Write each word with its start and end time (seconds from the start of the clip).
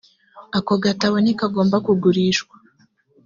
aka 0.57 0.73
gatabo 0.83 1.15
ntikagomba 1.21 1.77
kugurishwa. 1.85 2.55